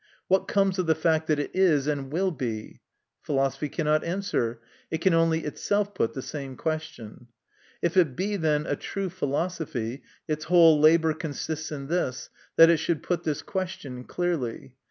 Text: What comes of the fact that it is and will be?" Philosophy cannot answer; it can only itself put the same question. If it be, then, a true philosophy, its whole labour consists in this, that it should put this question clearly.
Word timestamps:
What 0.27 0.47
comes 0.47 0.79
of 0.79 0.87
the 0.87 0.95
fact 0.95 1.27
that 1.27 1.37
it 1.37 1.51
is 1.53 1.85
and 1.85 2.11
will 2.11 2.31
be?" 2.31 2.81
Philosophy 3.27 3.69
cannot 3.69 4.03
answer; 4.03 4.59
it 4.89 4.99
can 4.99 5.13
only 5.13 5.41
itself 5.45 5.93
put 5.93 6.13
the 6.13 6.23
same 6.23 6.55
question. 6.57 7.27
If 7.83 7.95
it 7.95 8.15
be, 8.15 8.35
then, 8.35 8.65
a 8.65 8.75
true 8.75 9.11
philosophy, 9.11 10.01
its 10.27 10.45
whole 10.45 10.79
labour 10.79 11.13
consists 11.13 11.71
in 11.71 11.85
this, 11.85 12.31
that 12.55 12.71
it 12.71 12.77
should 12.77 13.03
put 13.03 13.21
this 13.25 13.43
question 13.43 14.03
clearly. 14.03 14.73